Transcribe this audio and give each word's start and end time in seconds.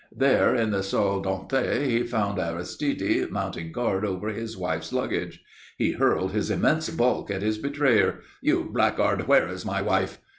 There, 0.17 0.55
in 0.55 0.71
the 0.71 0.81
salle 0.81 1.21
d'attente, 1.21 1.85
he 1.85 2.01
found 2.01 2.39
Aristide 2.39 3.29
mounting 3.29 3.71
guard 3.71 4.03
over 4.03 4.29
his 4.29 4.57
wife's 4.57 4.91
luggage. 4.91 5.43
He 5.77 5.91
hurled 5.91 6.31
his 6.31 6.49
immense 6.49 6.89
bulk 6.89 7.29
at 7.29 7.43
his 7.43 7.59
betrayer. 7.59 8.21
"You 8.41 8.63
blackguard! 8.73 9.27
Where 9.27 9.47
is 9.47 9.63
my 9.63 9.79
wife?" 9.83 10.17